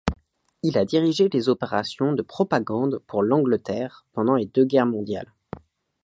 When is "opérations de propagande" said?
1.47-3.03